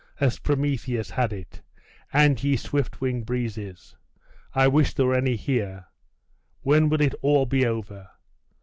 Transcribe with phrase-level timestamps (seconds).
[0.19, 1.61] as Prometheus has it,
[2.11, 3.95] and ye swift winged breezes
[4.55, 5.85] (I wish there were any here),
[6.63, 8.09] when will it all be over?